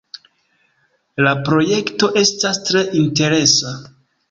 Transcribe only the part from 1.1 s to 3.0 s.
La projekto estas tre